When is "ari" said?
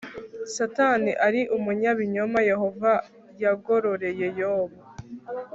1.27-1.41